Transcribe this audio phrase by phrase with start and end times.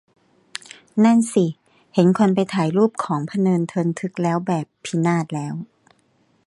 [1.03, 1.45] นั่นสิ
[1.93, 5.53] เห็นคนไปถ่ายรูปของพะเนินเทินทึกแล้วแบบ พินาศแล้ว